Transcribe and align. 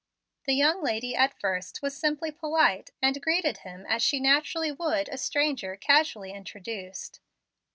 The 0.45 0.55
young 0.55 0.81
lady 0.81 1.15
at 1.15 1.39
first 1.39 1.83
was 1.83 1.95
simply 1.95 2.31
polite, 2.31 2.89
and 3.03 3.21
greeted 3.21 3.57
him 3.59 3.85
as 3.87 4.01
she 4.01 4.19
naturally 4.19 4.71
would 4.71 5.07
a 5.09 5.17
stranger 5.19 5.75
casually 5.75 6.31
introduced. 6.31 7.19